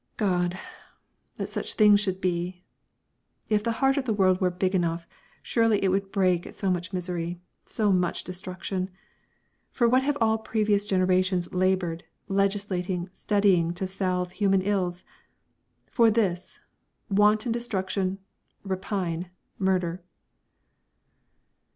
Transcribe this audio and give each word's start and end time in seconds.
God! 0.17 0.57
That 1.37 1.47
such 1.47 1.75
things 1.75 2.01
should 2.01 2.19
be! 2.19 2.63
If 3.49 3.63
the 3.63 3.73
heart 3.85 3.97
of 3.97 4.05
the 4.05 4.13
world 4.15 4.41
were 4.41 4.49
big 4.49 4.73
enough, 4.73 5.07
surely 5.43 5.77
it 5.83 5.89
would 5.89 6.11
break 6.11 6.47
at 6.47 6.55
so 6.55 6.71
much 6.71 6.91
misery, 6.91 7.39
so 7.67 7.91
much 7.91 8.23
destruction. 8.23 8.89
For 9.69 9.87
what 9.87 10.01
have 10.01 10.17
all 10.19 10.39
previous 10.39 10.87
generations 10.87 11.53
laboured, 11.53 12.03
legislating, 12.27 13.11
studying 13.13 13.75
to 13.75 13.85
salve 13.85 14.31
human 14.31 14.63
ills? 14.63 15.03
For 15.91 16.09
this! 16.09 16.61
Wanton 17.11 17.51
destruction, 17.51 18.17
rapine, 18.63 19.29
murder. 19.59 20.01